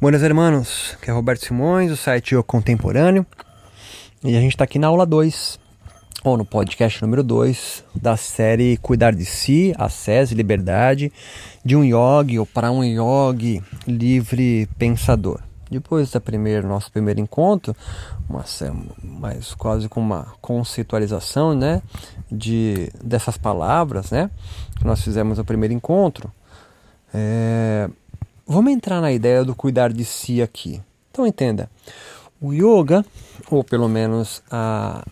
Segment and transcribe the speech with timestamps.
[0.00, 3.26] Buenas hermanos, que é Roberto Simões, do site O Contemporâneo.
[4.24, 5.60] E a gente está aqui na aula 2,
[6.24, 11.12] ou no podcast número 2, da série Cuidar de Si, Acesse e Liberdade,
[11.62, 15.38] de um yogi ou para um yogi livre pensador.
[15.70, 17.76] Depois da primeira, nosso primeiro encontro,
[18.26, 18.42] uma,
[19.02, 21.82] mais quase com uma conceitualização né,
[22.32, 24.30] de, dessas palavras né,
[24.78, 26.32] que nós fizemos no primeiro encontro,
[27.12, 27.90] é,
[28.52, 30.80] Vamos entrar na ideia do cuidar de si aqui.
[31.12, 31.70] Então entenda,
[32.40, 33.06] o yoga,
[33.48, 35.06] ou pelo menos a,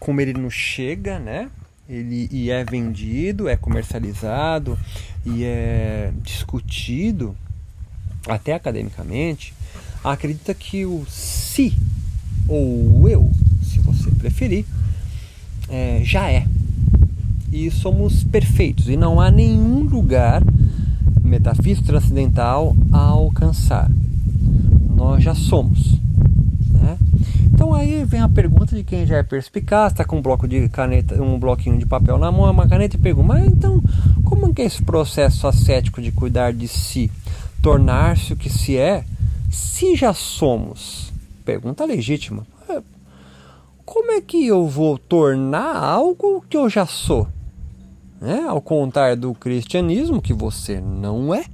[0.00, 1.50] como ele nos chega, né?
[1.86, 4.78] Ele e é vendido, é comercializado
[5.22, 7.36] e é discutido
[8.26, 9.52] até academicamente,
[10.02, 11.76] acredita que o si
[12.48, 13.30] ou eu,
[13.62, 14.64] se você preferir,
[15.68, 16.46] é, já é.
[17.52, 20.42] E somos perfeitos e não há nenhum lugar
[21.28, 23.90] metafísico transcendental a alcançar.
[24.94, 25.98] Nós já somos.
[26.70, 26.98] Né?
[27.52, 30.68] Então aí vem a pergunta de quem já é perspicaz, está com um bloco de
[30.68, 33.82] caneta, um bloquinho de papel na mão, uma caneta e pergunta, mas então
[34.24, 37.10] como é esse processo ascético de cuidar de si,
[37.62, 39.04] tornar-se o que se é,
[39.50, 41.12] se já somos?
[41.44, 42.46] Pergunta legítima.
[42.68, 42.80] É,
[43.84, 47.28] como é que eu vou tornar algo que eu já sou?
[48.20, 48.44] Né?
[48.48, 51.44] Ao contrário do cristianismo, que você não é,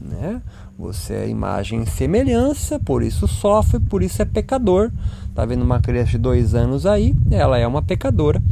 [0.00, 0.42] né?
[0.76, 4.90] Você é imagem e semelhança, por isso sofre, por isso é pecador.
[5.34, 7.14] Tá vendo uma criança de dois anos aí?
[7.30, 8.42] Ela é uma pecadora,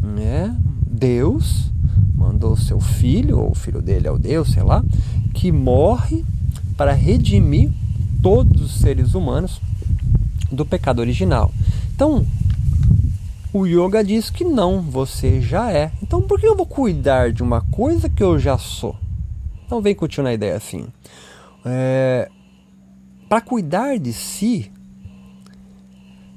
[0.00, 0.56] né?
[0.86, 1.70] Deus
[2.14, 4.82] mandou seu filho, ou o filho dele é o Deus, sei lá,
[5.34, 6.24] que morre
[6.76, 7.70] para redimir
[8.22, 9.60] todos os seres humanos
[10.50, 11.50] do pecado original.
[11.94, 12.26] Então,
[13.52, 15.92] o yoga diz que não, você já é.
[16.02, 18.96] Então por que eu vou cuidar de uma coisa que eu já sou?
[19.66, 20.86] Então vem continuar a ideia assim.
[21.64, 22.30] É,
[23.28, 24.72] Para cuidar de si,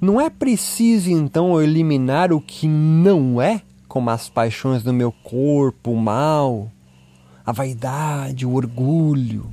[0.02, 5.92] não é preciso então eliminar o que não é, como as paixões do meu corpo,
[5.92, 6.72] o mal,
[7.46, 9.46] a vaidade, o orgulho.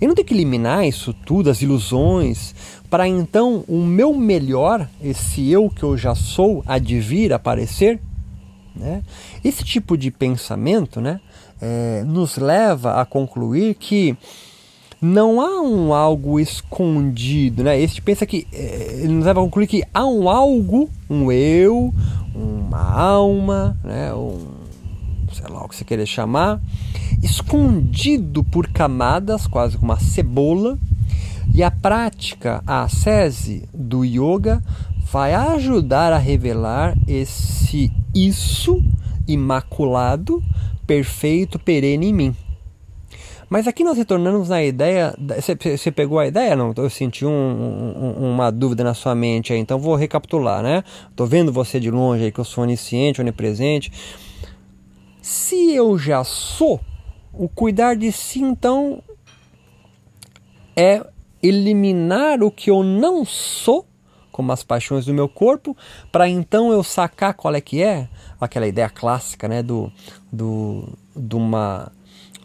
[0.00, 2.54] Eu não tenho que eliminar isso tudo, as ilusões,
[2.90, 8.00] para então o meu melhor, esse eu que eu já sou, advir, aparecer?
[8.74, 9.02] Né?
[9.42, 11.20] Esse tipo de pensamento né,
[11.60, 14.16] é, nos leva a concluir que
[15.00, 17.78] não há um algo escondido, né?
[17.78, 21.92] Esse pensa que é, nos leva a concluir que há um algo, um eu,
[22.34, 24.12] uma alma, né?
[24.14, 24.55] Um,
[25.36, 26.60] sei lá o que você querer chamar,
[27.22, 30.78] escondido por camadas, quase como uma cebola,
[31.54, 34.62] e a prática, a ascese do yoga
[35.10, 38.82] vai ajudar a revelar esse isso
[39.28, 40.42] imaculado,
[40.86, 42.36] perfeito, perene em mim.
[43.48, 45.14] Mas aqui nós retornamos na ideia.
[45.18, 46.56] Você, pegou a ideia?
[46.56, 50.82] Não, eu senti um, um, uma dúvida na sua mente aí, então vou recapitular, né?
[51.14, 53.92] Tô vendo você de longe aí que eu sou onisciente, onipresente.
[55.28, 56.80] Se eu já sou,
[57.32, 59.02] o cuidar de si então
[60.76, 61.04] é
[61.42, 63.84] eliminar o que eu não sou,
[64.30, 65.76] como as paixões do meu corpo,
[66.12, 68.08] para então eu sacar qual é que é
[68.40, 69.92] aquela ideia clássica, né, do,
[70.32, 71.90] do de uma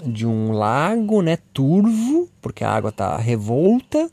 [0.06, 4.09] de um lago, né, turvo, porque a água está revolta,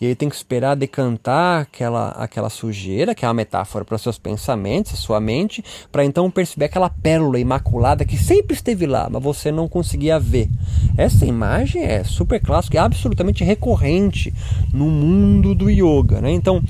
[0.00, 4.18] e aí tem que esperar decantar aquela, aquela sujeira, que é uma metáfora para seus
[4.18, 9.22] pensamentos, a sua mente, para então perceber aquela pérola imaculada que sempre esteve lá, mas
[9.22, 10.48] você não conseguia ver.
[10.96, 14.32] Essa imagem é super clássica, é absolutamente recorrente
[14.72, 16.30] no mundo do yoga, né?
[16.32, 16.62] Então,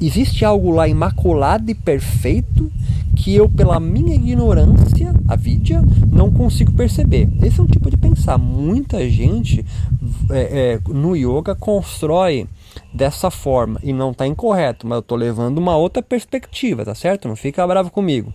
[0.00, 2.70] existe algo lá imaculado e perfeito
[3.16, 7.28] que eu, pela minha ignorância, a vidya, não consigo perceber.
[7.42, 8.38] Esse é um tipo de pensar.
[8.38, 9.64] Muita gente
[10.30, 12.46] é, é, no yoga constrói
[12.92, 17.28] dessa forma e não está incorreto, mas eu estou levando uma outra perspectiva, tá certo?
[17.28, 18.32] Não fica bravo comigo.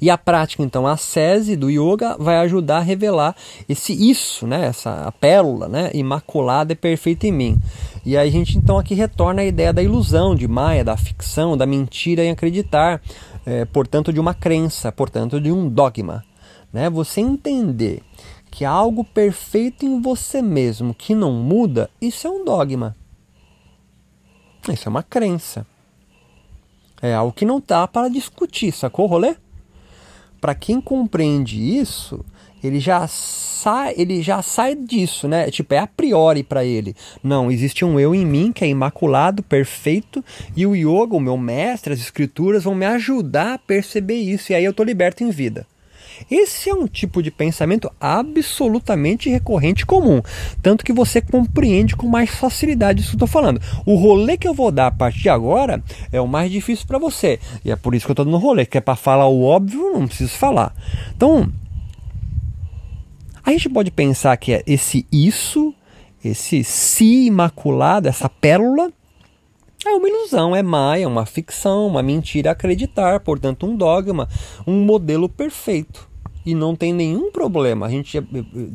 [0.00, 3.36] E a prática, então, a sese do yoga vai ajudar a revelar
[3.68, 4.66] esse isso, né?
[4.66, 5.90] essa pérola né?
[5.94, 7.58] imaculada e perfeita em mim.
[8.04, 11.56] E aí a gente então aqui retorna à ideia da ilusão, de Maia, da ficção,
[11.56, 13.00] da mentira em acreditar,
[13.44, 16.24] é, portanto de uma crença, portanto de um dogma.
[16.72, 16.88] Né?
[16.90, 18.02] Você entender
[18.50, 22.96] que há algo perfeito em você mesmo que não muda, isso é um dogma.
[24.68, 25.66] Isso é uma crença.
[27.00, 29.36] É algo que não dá para discutir, sacou o rolê?
[30.40, 32.24] Para quem compreende isso,
[32.62, 35.50] ele já sai, ele já sai disso, né?
[35.50, 36.94] Tipo, é a priori para ele.
[37.22, 40.24] Não, existe um eu em mim que é imaculado, perfeito,
[40.56, 44.54] e o yoga, o meu mestre, as escrituras vão me ajudar a perceber isso, e
[44.54, 45.66] aí eu tô liberto em vida.
[46.30, 50.20] Esse é um tipo de pensamento absolutamente recorrente e comum.
[50.60, 53.60] Tanto que você compreende com mais facilidade isso que eu estou falando.
[53.86, 55.82] O rolê que eu vou dar a partir de agora
[56.12, 57.38] é o mais difícil para você.
[57.64, 59.92] E é por isso que eu estou dando rolê, que é para falar o óbvio,
[59.92, 60.74] não preciso falar.
[61.16, 61.50] Então,
[63.50, 65.74] a gente pode pensar que é esse isso,
[66.24, 68.92] esse si imaculado, essa pérola,
[69.86, 74.28] é uma ilusão, é maia, uma ficção, uma mentira acreditar, portanto, um dogma,
[74.66, 76.09] um modelo perfeito.
[76.50, 77.86] E não tem nenhum problema.
[77.86, 78.18] A gente,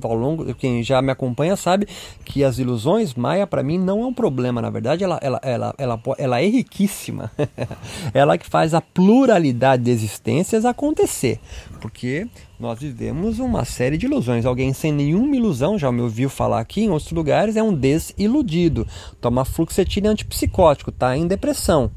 [0.02, 1.86] ao longo, quem já me acompanha sabe
[2.24, 4.62] que as ilusões maia para mim não é um problema.
[4.62, 7.30] Na verdade, ela, ela, ela, ela, ela é riquíssima.
[8.14, 11.38] ela que faz a pluralidade de existências acontecer.
[11.82, 12.26] Porque
[12.58, 14.46] nós vivemos uma série de ilusões.
[14.46, 18.88] Alguém sem nenhuma ilusão, já me ouviu falar aqui em outros lugares, é um desiludido.
[19.20, 21.92] Toma fluoxetina antipsicótico, está em depressão.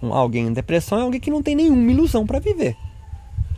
[0.00, 2.76] Alguém em depressão é alguém que não tem nenhuma ilusão para viver.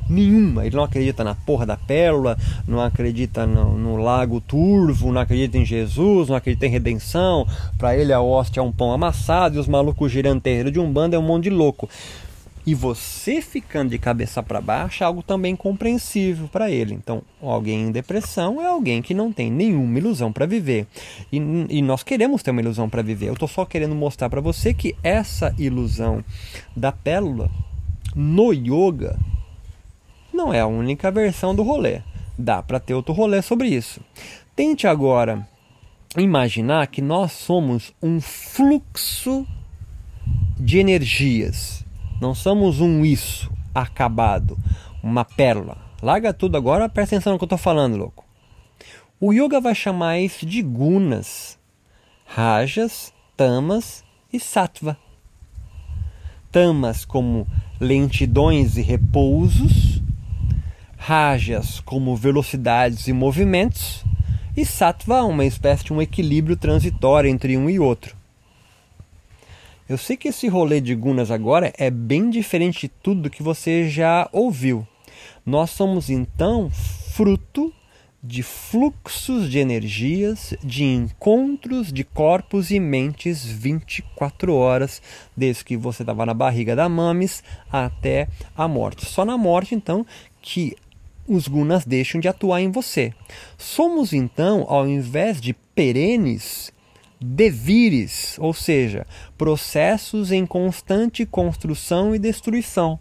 [0.08, 0.66] Nenhuma.
[0.66, 2.36] Ele não acredita na porra da pérola,
[2.66, 7.46] não acredita no, no, lago turvo, não acredita em Jesus, não acredita em redenção.
[7.78, 10.90] Para ele a hóstia é um pão amassado e os malucos girando terreiro de um
[10.92, 11.88] bando é um monte de louco.
[12.66, 16.94] E você ficando de cabeça para baixo é algo também compreensível para ele.
[16.94, 20.84] Então, alguém em depressão é alguém que não tem nenhuma ilusão para viver.
[21.30, 21.36] E,
[21.70, 23.28] e, nós queremos ter uma ilusão para viver.
[23.28, 26.24] Eu estou só querendo mostrar para você que essa ilusão
[26.74, 27.48] da pérola
[28.16, 29.16] no yoga
[30.36, 32.00] não é a única versão do rolê.
[32.38, 34.00] Dá para ter outro rolê sobre isso.
[34.54, 35.48] Tente agora
[36.16, 39.44] imaginar que nós somos um fluxo
[40.58, 41.84] de energias
[42.20, 44.58] não somos um isso acabado,
[45.02, 45.76] uma pérola.
[46.00, 48.24] Larga tudo agora, presta atenção no que eu estou falando, louco.
[49.20, 51.58] O yoga vai chamar isso de gunas,
[52.24, 54.96] rajas, tamas e sattva.
[56.50, 57.46] Tamas como
[57.78, 59.95] lentidões e repousos,
[61.06, 64.04] rajas como velocidades e movimentos,
[64.56, 68.16] e sattva uma espécie de um equilíbrio transitório entre um e outro.
[69.88, 73.88] Eu sei que esse rolê de Gunas agora é bem diferente de tudo que você
[73.88, 74.84] já ouviu.
[75.44, 76.68] Nós somos então
[77.12, 77.72] fruto
[78.20, 85.00] de fluxos de energias, de encontros de corpos e mentes 24 horas,
[85.36, 88.26] desde que você estava na barriga da mames até
[88.56, 89.06] a morte.
[89.06, 90.04] Só na morte, então,
[90.42, 90.76] que
[91.28, 93.12] os gunas deixam de atuar em você.
[93.58, 96.72] Somos então, ao invés de perenes,
[97.20, 99.06] devires, ou seja,
[99.36, 102.98] processos em constante construção e destruição.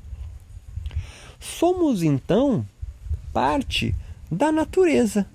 [1.40, 2.66] Somos então
[3.32, 3.94] parte
[4.32, 5.28] da natureza.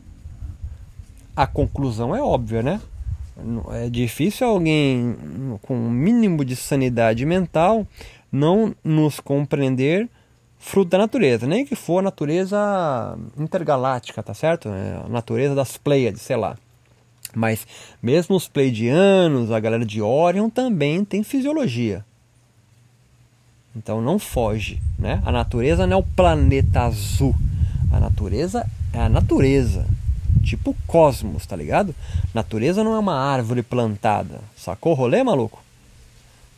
[1.36, 2.80] A conclusão é óbvia, né?
[3.72, 5.16] É difícil alguém
[5.62, 7.86] com um mínimo de sanidade mental
[8.30, 10.08] não nos compreender
[10.60, 14.68] fruto da natureza, nem que for a natureza intergaláctica, tá certo?
[14.68, 16.56] É a natureza das Pleiades, sei lá.
[17.34, 17.66] Mas
[18.02, 22.04] mesmo os pleidianos, a galera de Orion também tem fisiologia.
[23.74, 25.22] Então não foge, né?
[25.24, 27.34] A natureza não é o planeta azul.
[27.92, 29.86] A natureza é a natureza.
[30.42, 31.94] Tipo cosmos, tá ligado?
[32.34, 34.40] Natureza não é uma árvore plantada.
[34.56, 35.62] Sacou o rolê, maluco?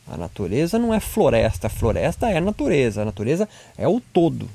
[0.07, 1.67] A natureza não é floresta.
[1.67, 3.01] A floresta é a natureza.
[3.01, 3.47] A natureza
[3.77, 4.49] é o todo.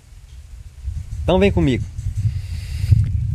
[1.22, 1.84] Então vem comigo.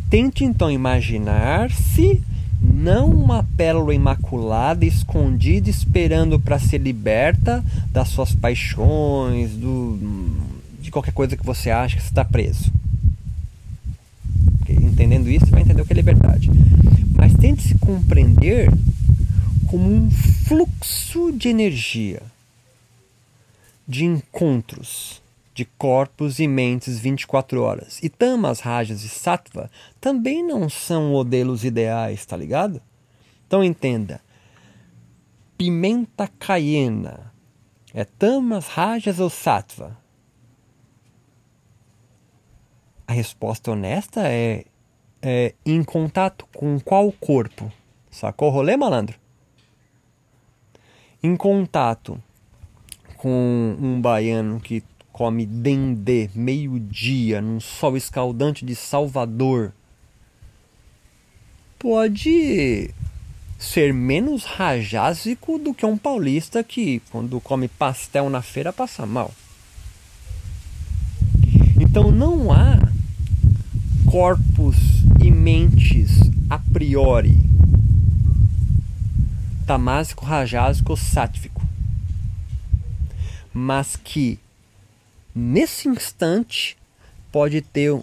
[0.09, 2.21] Tente então imaginar-se
[2.61, 9.99] não uma pérola imaculada escondida esperando para ser liberta das suas paixões, do,
[10.81, 12.71] de qualquer coisa que você acha que está preso.
[14.69, 16.49] Entendendo isso, você vai entender o que é liberdade.
[17.15, 18.71] Mas tente se compreender
[19.73, 22.21] como um fluxo de energia,
[23.87, 25.19] de encontros
[25.51, 27.97] de corpos e mentes 24 horas.
[28.03, 32.79] E tamas, rajas e sattva também não são modelos ideais, tá ligado?
[33.47, 34.21] Então entenda.
[35.57, 37.33] Pimenta caiena
[37.95, 39.97] é tamas, rajas ou sattva?
[43.07, 44.65] A resposta honesta é,
[45.19, 47.73] é em contato com qual corpo?
[48.11, 49.22] Sacou o rolê, malandro?
[51.25, 52.21] Em contato
[53.15, 59.71] com um baiano que come dendê meio-dia num sol escaldante de Salvador
[61.79, 62.93] pode
[63.57, 69.31] ser menos rajásico do que um paulista que, quando come pastel na feira, passa mal.
[71.79, 72.79] Então não há
[74.11, 74.75] corpos
[75.23, 77.53] e mentes a priori
[79.73, 81.59] tamásico, rajásico, sátifico,
[83.51, 84.37] mas que
[85.33, 86.77] nesse instante
[87.31, 87.99] pode ter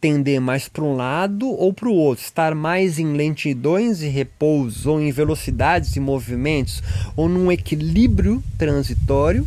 [0.00, 4.90] tender mais para um lado ou para o outro, estar mais em lentidões e repouso,
[4.90, 6.82] ou em velocidades e movimentos,
[7.14, 9.46] ou num equilíbrio transitório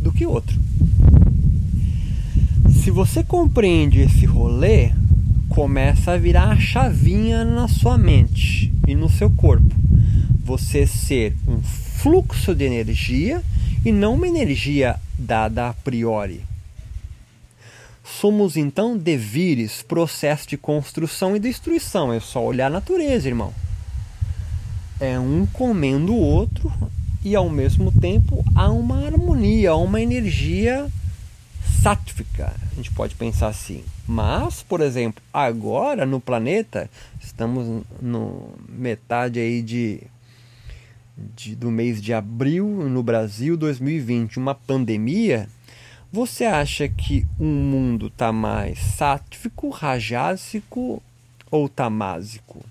[0.00, 0.56] do que outro.
[2.80, 4.92] Se você compreende esse rolê,
[5.52, 9.74] começa a virar a chavinha na sua mente e no seu corpo.
[10.42, 13.42] Você ser um fluxo de energia
[13.84, 16.40] e não uma energia dada a priori.
[18.02, 22.10] Somos então devires, processo de construção e destruição.
[22.10, 23.52] É só olhar a natureza, irmão.
[24.98, 26.72] É um comendo o outro
[27.22, 30.88] e ao mesmo tempo há uma harmonia, há uma energia
[31.82, 32.54] sátvica.
[32.70, 33.84] A gente pode pensar assim.
[34.06, 36.88] Mas, por exemplo, agora no planeta,
[37.20, 40.00] estamos no metade aí de,
[41.34, 45.48] de do mês de abril no Brasil 2020, uma pandemia.
[46.12, 51.02] Você acha que o mundo está mais sátvico, rajásico
[51.50, 52.64] ou tamásico?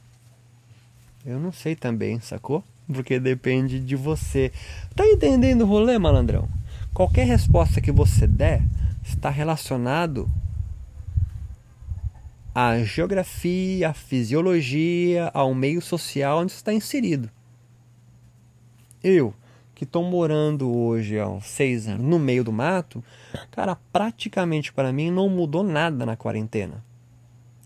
[1.26, 2.64] Eu não sei também, sacou?
[2.88, 4.54] Porque depende de você.
[4.96, 6.48] Tá entendendo o rolê, malandrão?
[6.94, 8.62] Qualquer resposta que você der
[9.04, 10.30] está relacionado
[12.54, 17.30] à geografia, à fisiologia, ao meio social onde está inserido.
[19.04, 19.34] Eu,
[19.74, 23.04] que estou morando hoje há seis anos no meio do mato,
[23.50, 26.84] cara, praticamente para mim não mudou nada na quarentena.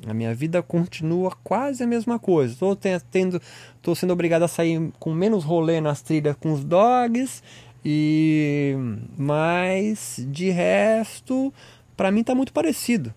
[0.08, 2.54] A minha vida continua quase a mesma coisa.
[2.54, 3.42] Estou tendo,
[3.82, 7.42] tô sendo obrigado a sair com menos rolê nas trilhas com os dogs
[7.88, 8.76] e
[9.16, 11.54] mas de resto,
[11.96, 13.14] para mim tá muito parecido.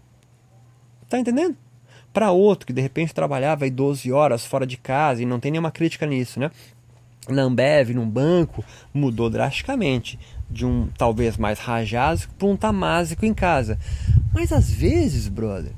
[1.09, 1.57] Tá entendendo?
[2.13, 5.51] Para outro que de repente trabalhava aí 12 horas fora de casa e não tem
[5.51, 6.51] nenhuma crítica nisso, né?
[7.31, 10.19] Na Ambev, num banco, mudou drasticamente
[10.51, 13.79] de um talvez mais rajásico para um tamásico em casa.
[14.35, 15.73] Mas às vezes, brother,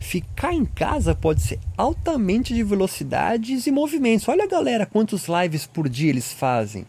[0.00, 4.28] ficar em casa pode ser altamente de velocidades e movimentos.
[4.28, 6.86] Olha a galera, quantos lives por dia eles fazem.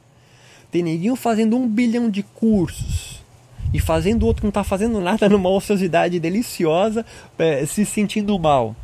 [0.74, 3.24] Tem neguinho fazendo um bilhão de cursos
[3.72, 7.06] e fazendo outro que não está fazendo nada numa ociosidade deliciosa,
[7.38, 8.76] é, se sentindo mal.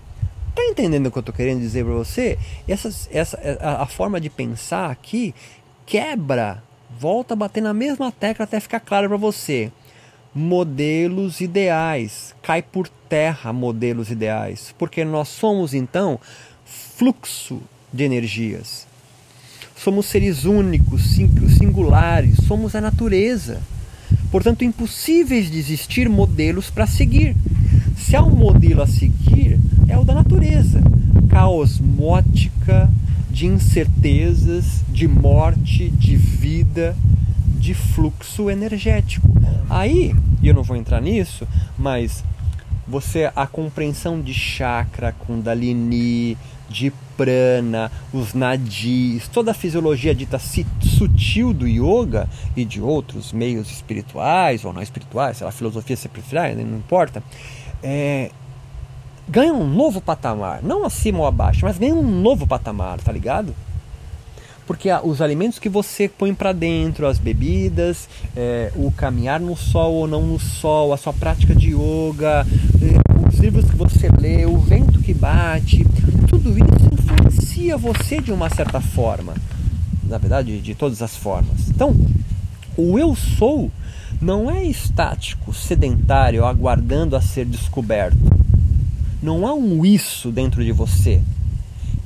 [0.54, 2.38] Tá entendendo o que eu estou querendo dizer para você?
[2.68, 5.34] Essa, essa, a, a forma de pensar aqui
[5.84, 6.62] quebra,
[7.00, 9.72] volta a bater na mesma tecla até ficar claro para você.
[10.32, 16.20] Modelos ideais, cai por terra modelos ideais, porque nós somos então
[16.64, 17.60] fluxo
[17.92, 18.89] de energias.
[19.84, 21.16] Somos seres únicos,
[21.58, 23.62] singulares, somos a natureza.
[24.30, 27.36] Portanto, impossíveis de existir modelos para seguir.
[27.98, 29.58] Se há um modelo a seguir,
[29.88, 30.82] é o da natureza
[31.30, 32.92] caosmótica,
[33.30, 36.96] de incertezas, de morte, de vida,
[37.58, 39.30] de fluxo energético.
[39.70, 42.24] Aí, e eu não vou entrar nisso, mas
[42.86, 46.36] você a compreensão de chakra, kundalini,
[46.70, 53.70] de prana, os nadis, toda a fisiologia dita sutil do yoga e de outros meios
[53.72, 57.24] espirituais ou não espirituais, sei lá, filosofia se preferir, não importa,
[57.84, 58.32] é,
[59.28, 63.54] ganha um novo patamar, não acima ou abaixo, mas ganha um novo patamar, tá ligado?
[64.70, 69.96] Porque os alimentos que você põe para dentro, as bebidas, é, o caminhar no sol
[69.96, 72.46] ou não no sol, a sua prática de yoga,
[72.80, 75.84] é, os livros que você lê, o vento que bate,
[76.28, 79.34] tudo isso influencia você de uma certa forma.
[80.04, 81.68] Na verdade, de todas as formas.
[81.68, 81.96] Então,
[82.78, 83.72] o eu sou
[84.22, 88.20] não é estático, sedentário, aguardando a ser descoberto.
[89.20, 91.24] Não há um isso dentro de você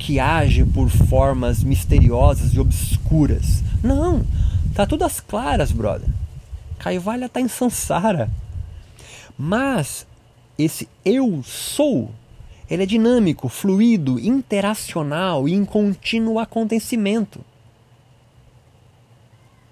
[0.04, 3.64] que age por formas misteriosas e obscuras.
[3.82, 4.26] Não,
[4.76, 6.10] tá tudo às claras, brother.
[6.78, 8.30] Caivalha tá em Sansara.
[9.38, 10.06] Mas
[10.60, 12.12] esse eu sou
[12.70, 17.40] ele é dinâmico, fluido, interacional e em contínuo acontecimento.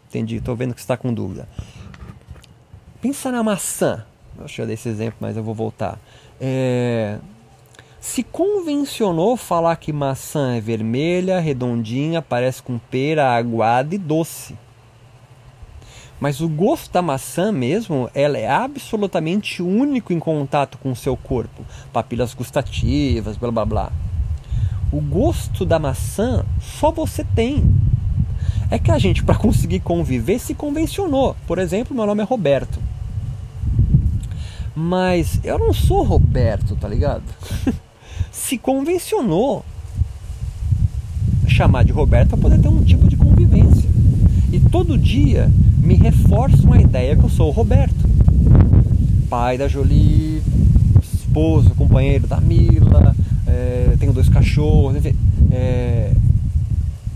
[0.07, 1.47] Entendi, estou vendo que está com dúvida.
[3.01, 4.05] Pensa na maçã.
[4.37, 5.99] Deixa eu dar esse exemplo, mas eu vou voltar.
[6.39, 7.17] É...
[8.01, 14.57] Se convencionou falar que maçã é vermelha, redondinha, parece com pera, aguada e doce.
[16.19, 21.15] Mas o gosto da maçã mesmo, ela é absolutamente único em contato com o seu
[21.15, 21.63] corpo.
[21.93, 23.91] Papilas gustativas, blá blá blá.
[24.91, 27.63] O gosto da maçã só você tem.
[28.71, 31.35] É que a gente, para conseguir conviver, se convencionou.
[31.45, 32.79] Por exemplo, meu nome é Roberto.
[34.75, 37.23] Mas eu não sou Roberto, tá ligado?
[38.31, 39.63] se convencionou
[41.47, 43.89] chamar de Roberto para poder ter um tipo de convivência.
[44.51, 48.09] E todo dia me reforçam a ideia que eu sou o Roberto.
[49.29, 50.41] pai da Jolie,
[51.01, 53.15] esposo, companheiro da Mila,
[53.47, 55.15] é, tenho dois cachorros, enfim,
[55.51, 56.13] é,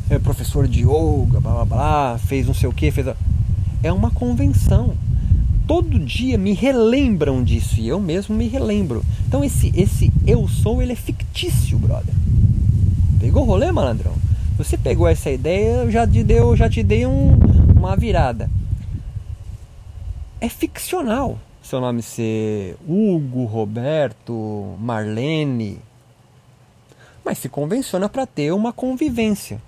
[0.09, 3.07] é professor de yoga, blá blá blá, fez não sei o que, fez.
[3.07, 3.15] A...
[3.83, 4.93] É uma convenção.
[5.67, 9.03] Todo dia me relembram disso e eu mesmo me relembro.
[9.27, 12.13] Então esse esse eu sou, ele é fictício, brother.
[13.19, 14.13] Pegou o rolê, malandrão?
[14.57, 17.37] Você pegou essa ideia, eu já te deu, já te dei um,
[17.75, 18.49] uma virada.
[20.39, 21.39] É ficcional.
[21.63, 25.79] Seu nome ser Hugo, Roberto, Marlene,
[27.23, 29.59] mas se convenciona para ter uma convivência.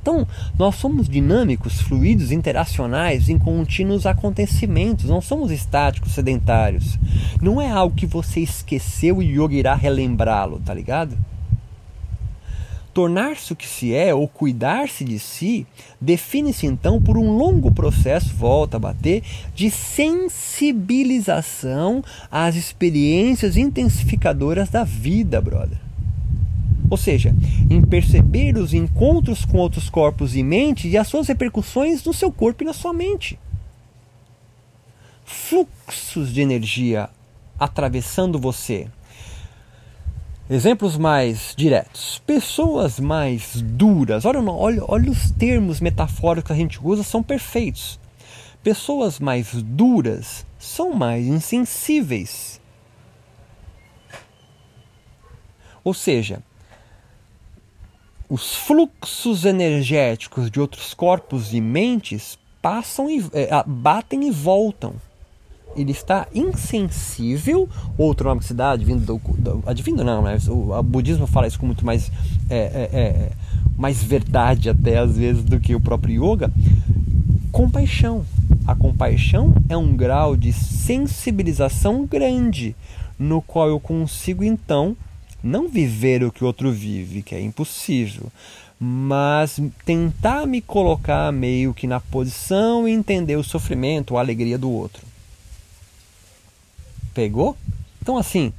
[0.00, 0.26] Então,
[0.58, 6.98] nós somos dinâmicos, fluidos, interacionais em contínuos acontecimentos, não somos estáticos, sedentários.
[7.42, 11.14] Não é algo que você esqueceu e yoga irá relembrá-lo, tá ligado?
[12.94, 15.64] Tornar-se o que se é ou cuidar-se de si
[16.00, 19.22] define-se então por um longo processo, volta a bater,
[19.54, 25.87] de sensibilização às experiências intensificadoras da vida, brother.
[26.90, 27.34] Ou seja,
[27.70, 32.32] em perceber os encontros com outros corpos e mente e as suas repercussões no seu
[32.32, 33.38] corpo e na sua mente.
[35.24, 37.10] Fluxos de energia
[37.58, 38.88] atravessando você.
[40.48, 42.22] Exemplos mais diretos.
[42.24, 44.24] Pessoas mais duras.
[44.24, 48.00] Olha, olha, olha os termos metafóricos que a gente usa, são perfeitos.
[48.62, 52.58] Pessoas mais duras são mais insensíveis.
[55.84, 56.42] Ou seja,
[58.28, 64.94] os fluxos energéticos de outros corpos e mentes passam e é, batem e voltam.
[65.76, 70.72] Ele está insensível, outro nome que se dá, advindo, do, do, advindo não, mas o,
[70.72, 72.10] o, budismo fala isso com muito mais,
[72.50, 73.32] é, é, é,
[73.76, 76.50] mais verdade até às vezes do que o próprio yoga.
[77.52, 78.24] Compaixão.
[78.66, 82.76] A compaixão é um grau de sensibilização grande,
[83.18, 84.96] no qual eu consigo então
[85.42, 88.30] não viver o que o outro vive, que é impossível,
[88.78, 94.70] mas tentar me colocar meio que na posição e entender o sofrimento, a alegria do
[94.70, 95.02] outro.
[97.12, 97.56] Pegou?
[98.00, 98.52] Então, assim,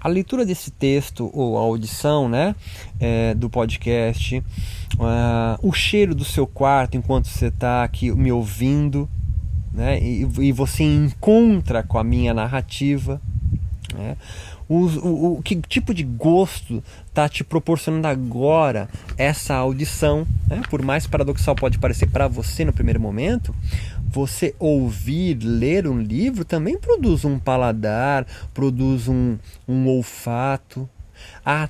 [0.00, 2.54] a leitura desse texto ou a audição né,
[3.00, 9.08] é, do podcast, uh, o cheiro do seu quarto enquanto você está aqui me ouvindo,
[9.72, 13.20] né, e, e você encontra com a minha narrativa.
[13.92, 14.16] Né,
[14.68, 20.26] o, o, o que tipo de gosto está te proporcionando agora essa audição?
[20.48, 20.62] Né?
[20.70, 23.54] Por mais paradoxal pode parecer para você no primeiro momento,
[24.08, 29.36] você ouvir, ler um livro também produz um paladar, produz um,
[29.68, 30.88] um olfato.
[31.44, 31.68] A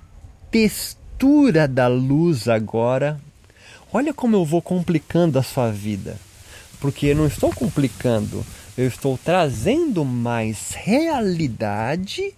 [0.50, 3.20] textura da luz agora.
[3.92, 6.16] Olha como eu vou complicando a sua vida.
[6.80, 8.44] Porque eu não estou complicando,
[8.76, 12.35] eu estou trazendo mais realidade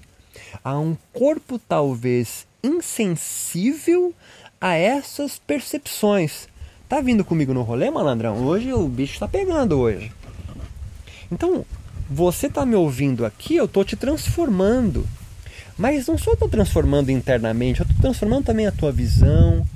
[0.65, 4.15] a um corpo talvez insensível
[4.61, 6.49] a essas percepções.
[6.89, 8.45] Tá vindo comigo no rolê, malandrão?
[8.45, 10.13] Hoje o bicho tá pegando hoje.
[11.31, 11.65] Então,
[12.09, 15.07] você tá me ouvindo aqui, eu tô te transformando.
[15.77, 19.67] Mas não só tô transformando internamente, eu tô transformando também a tua visão,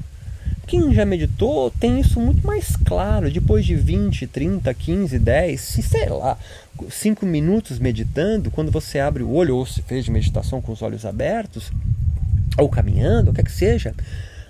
[0.70, 3.28] quem já meditou tem isso muito mais claro.
[3.28, 6.38] Depois de 20, 30, 15, 10, sei lá,
[6.88, 10.80] 5 minutos meditando, quando você abre o olho ou se fez de meditação com os
[10.80, 11.72] olhos abertos,
[12.56, 13.92] ou caminhando, o que é que seja,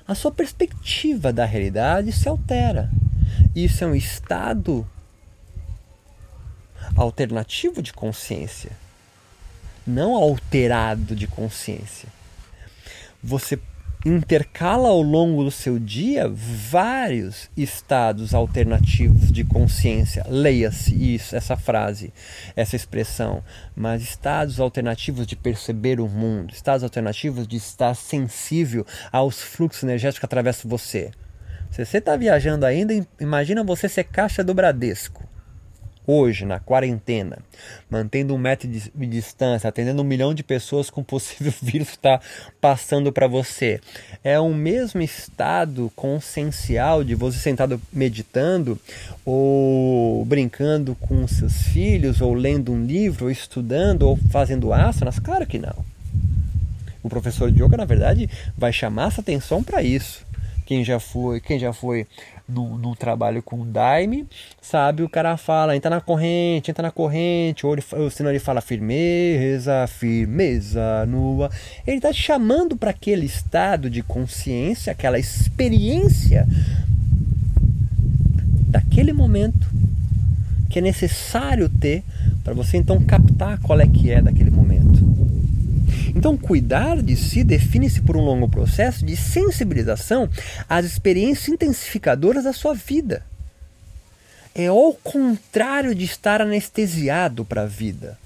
[0.06, 2.90] a sua perspectiva da realidade se altera.
[3.56, 4.86] Isso é um estado
[6.94, 8.72] alternativo de consciência,
[9.86, 12.10] não alterado de consciência.
[13.22, 13.58] Você
[14.04, 20.24] intercala ao longo do seu dia vários estados alternativos de consciência.
[20.28, 22.12] Leia-se isso, essa frase,
[22.56, 23.44] essa expressão.
[23.76, 30.20] Mas estados alternativos de perceber o mundo, estados alternativos de estar sensível aos fluxos energéticos
[30.20, 31.10] que atravessam você.
[31.70, 35.29] Se você está viajando ainda, imagina você ser caixa do Bradesco
[36.06, 37.38] hoje, na quarentena,
[37.88, 42.20] mantendo um metro de distância, atendendo um milhão de pessoas com possível vírus está
[42.60, 43.80] passando para você,
[44.24, 48.78] é o mesmo estado consciencial de você sentado meditando
[49.24, 55.18] ou brincando com seus filhos, ou lendo um livro, ou estudando, ou fazendo asanas?
[55.18, 55.84] Claro que não.
[57.02, 60.26] O professor de yoga, na verdade, vai chamar essa atenção para isso.
[60.66, 62.06] Quem já foi, quem já foi
[62.50, 64.26] no, trabalho com Daime,
[64.60, 65.02] sabe?
[65.02, 68.60] O cara fala, entra na corrente, entra na corrente, ou, ele, ou senão ele fala
[68.60, 71.50] firmeza, firmeza nua.
[71.86, 76.46] Ele está te chamando para aquele estado de consciência, aquela experiência
[78.68, 79.68] daquele momento
[80.68, 82.04] que é necessário ter
[82.44, 84.49] para você então captar qual é que é daquele.
[86.14, 90.28] Então, cuidar de si define-se por um longo processo de sensibilização
[90.68, 93.24] às experiências intensificadoras da sua vida.
[94.54, 98.18] É ao contrário de estar anestesiado para a vida.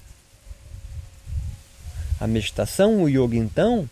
[2.19, 3.89] A meditação, o yoga, então,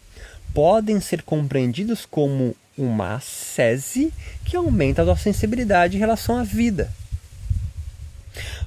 [0.54, 4.12] podem ser compreendidos como uma ascese
[4.46, 6.92] que aumenta a sua sensibilidade em relação à vida.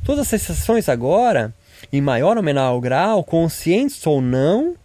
[0.05, 1.53] Todas as sensações agora,
[1.93, 4.77] em maior ou menor grau, conscientes ou não,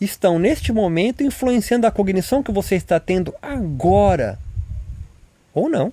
[0.00, 4.38] estão neste momento influenciando a cognição que você está tendo agora,
[5.52, 5.92] ou não,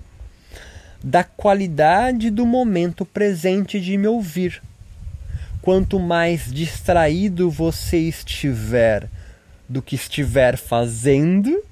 [1.02, 4.62] da qualidade do momento presente de me ouvir.
[5.60, 9.08] Quanto mais distraído você estiver
[9.68, 11.62] do que estiver fazendo,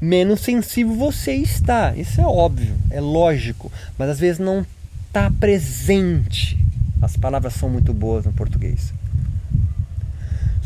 [0.00, 1.94] menos sensível você está.
[1.96, 4.64] Isso é óbvio, é lógico, mas às vezes não
[5.08, 6.56] está presente.
[7.02, 8.92] As palavras são muito boas no português.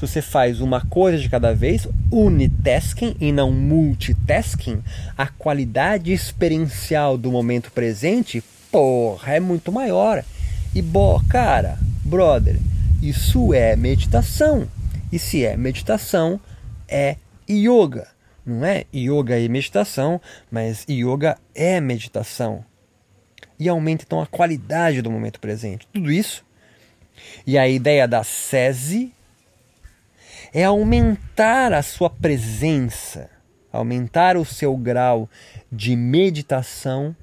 [0.00, 4.82] Se você faz uma coisa de cada vez, unitasking e não multitasking,
[5.14, 10.24] a qualidade experiencial do momento presente, porra, é muito maior.
[10.74, 12.56] E, bo, cara, brother,
[13.02, 14.66] isso é meditação.
[15.12, 16.40] E se é meditação,
[16.88, 18.08] é yoga.
[18.46, 20.18] Não é yoga e meditação,
[20.50, 22.64] mas yoga é meditação.
[23.58, 25.86] E aumenta então a qualidade do momento presente.
[25.92, 26.42] Tudo isso.
[27.46, 29.12] E a ideia da SESI
[30.52, 33.30] é aumentar a sua presença,
[33.72, 35.28] aumentar o seu grau
[35.70, 37.14] de meditação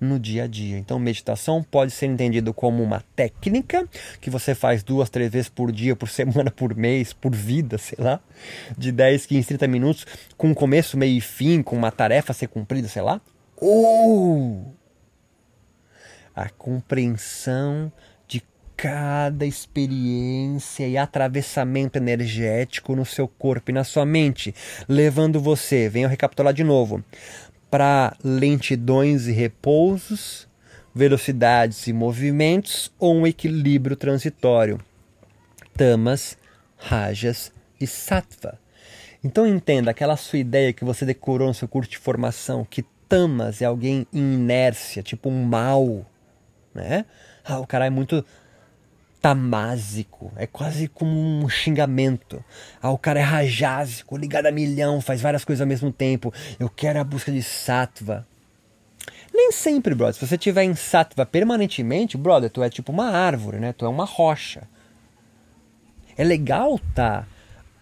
[0.00, 0.78] no dia a dia.
[0.78, 3.86] Então, meditação pode ser entendido como uma técnica
[4.20, 7.98] que você faz duas, três vezes por dia, por semana, por mês, por vida, sei
[8.02, 8.18] lá,
[8.78, 10.06] de 10, 15, 30 minutos,
[10.38, 13.20] com começo, meio e fim, com uma tarefa a ser cumprida, sei lá.
[13.56, 14.74] Ou
[16.34, 17.92] a compreensão
[18.80, 24.54] cada experiência e atravessamento energético no seu corpo e na sua mente,
[24.88, 27.04] levando você, venho recapitular de novo,
[27.70, 30.48] para lentidões e repousos,
[30.94, 34.80] velocidades e movimentos ou um equilíbrio transitório.
[35.76, 36.38] Tamas,
[36.78, 38.58] rajas e sattva.
[39.22, 43.60] Então entenda aquela sua ideia que você decorou no seu curso de formação, que tamas
[43.60, 46.06] é alguém em inércia, tipo um mal,
[46.74, 47.04] né?
[47.44, 48.24] Ah, o cara é muito
[49.20, 52.42] tamásico, é quase como um xingamento.
[52.80, 56.32] Ah, o cara é rajásico, ligado a milhão, faz várias coisas ao mesmo tempo.
[56.58, 58.26] Eu quero a busca de sattva.
[59.32, 60.14] Nem sempre, brother.
[60.14, 63.72] Se você tiver em sattva permanentemente, brother, tu é tipo uma árvore, né?
[63.72, 64.62] Tu é uma rocha.
[66.16, 67.26] É legal tá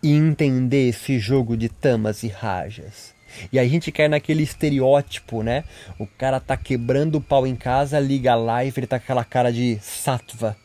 [0.03, 3.15] e entender esse jogo de tamas e rajas.
[3.53, 5.65] E a gente cai naquele estereótipo, né?
[5.99, 9.25] O cara tá quebrando o pau em casa, liga a live, ele tá com aquela
[9.25, 10.57] cara de sattva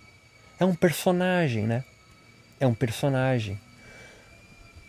[0.60, 1.84] é um personagem, né?
[2.60, 3.60] É um personagem.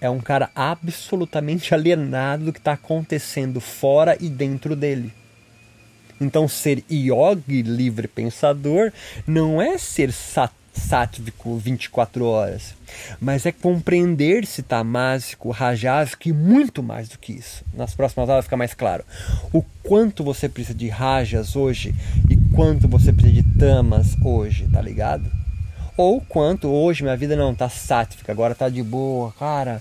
[0.01, 5.13] É um cara absolutamente alienado do que está acontecendo fora e dentro dele.
[6.21, 8.93] Então, ser yogi, livre pensador,
[9.27, 10.13] não é ser
[10.75, 12.75] sátvico 24 horas,
[13.21, 17.65] mas é compreender-se tamásico, rajásico e muito mais do que isso.
[17.73, 19.05] Nas próximas aulas fica mais claro
[19.53, 21.95] o quanto você precisa de rajas hoje
[22.29, 25.44] e quanto você precisa de tamas hoje, tá ligado?
[25.97, 29.81] Ou quanto hoje minha vida não tá sátrica, agora tá de boa, cara.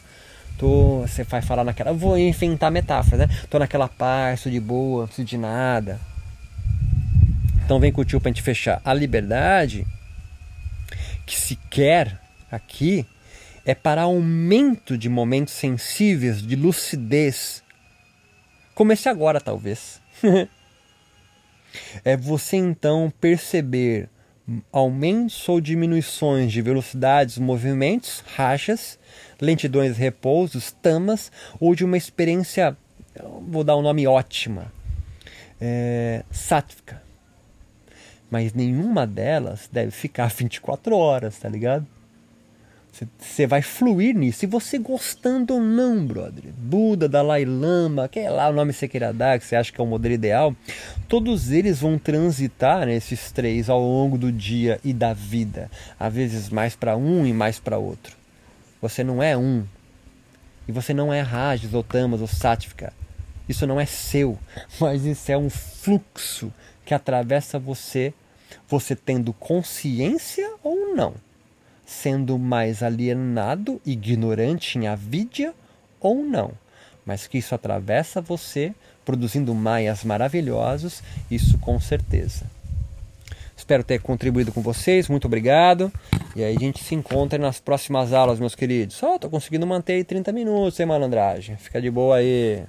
[0.57, 3.35] Tô, você vai falar naquela, vou inventar metáfora, né?
[3.49, 5.99] Tô naquela paz, tô de boa, não preciso de nada.
[7.65, 8.81] Então vem tio pra gente fechar.
[8.85, 9.87] A liberdade
[11.25, 12.19] que se quer
[12.51, 13.05] aqui
[13.65, 17.63] é para aumento de momentos sensíveis, de lucidez.
[18.75, 20.01] Comece agora, talvez.
[22.03, 24.09] é você então perceber
[24.71, 28.99] aumentos ou diminuições de velocidades, movimentos, rachas,
[29.39, 32.77] lentidões, repousos, tamas ou de uma experiência,
[33.47, 34.71] vou dar um nome ótima,
[35.61, 36.23] é.
[38.29, 41.87] Mas nenhuma delas deve ficar 24 horas, tá ligado?
[43.19, 44.45] Você vai fluir nisso.
[44.45, 46.53] E você gostando ou não, brother.
[46.55, 49.71] Buda, Dalai Lama, que é lá o nome que você queira dar, que você acha
[49.71, 50.55] que é o modelo ideal.
[51.07, 55.71] Todos eles vão transitar nesses três ao longo do dia e da vida.
[55.99, 58.15] Às vezes mais para um e mais para outro.
[58.79, 59.65] Você não é um.
[60.67, 62.93] E você não é Rajas, ou Tamas, ou Sática.
[63.49, 64.37] Isso não é seu.
[64.79, 66.53] Mas isso é um fluxo
[66.85, 68.13] que atravessa você,
[68.67, 71.15] você tendo consciência ou não
[71.85, 75.53] sendo mais alienado, ignorante em avidia
[75.99, 76.51] ou não,
[77.05, 78.73] mas que isso atravessa você,
[79.05, 82.45] produzindo maias maravilhosos, isso com certeza.
[83.55, 85.07] Espero ter contribuído com vocês.
[85.07, 85.91] Muito obrigado.
[86.35, 88.95] E aí a gente se encontra nas próximas aulas, meus queridos.
[88.95, 91.55] Só oh, tô conseguindo manter aí 30 minutos, hein, malandragem?
[91.55, 92.63] Fica de boa aí.